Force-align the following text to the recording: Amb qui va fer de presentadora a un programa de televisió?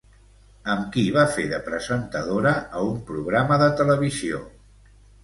Amb 0.75 0.85
qui 0.95 1.01
va 1.17 1.25
fer 1.35 1.43
de 1.51 1.59
presentadora 1.67 2.53
a 2.79 2.81
un 2.87 2.97
programa 3.11 3.61
de 3.65 3.69
televisió? 3.83 4.41